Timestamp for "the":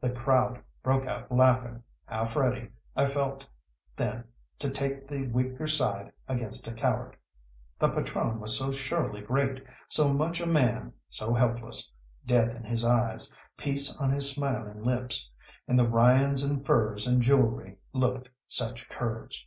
0.00-0.08, 5.06-5.26, 7.78-7.90, 15.78-15.86